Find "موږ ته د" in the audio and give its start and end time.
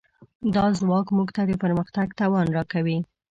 1.17-1.51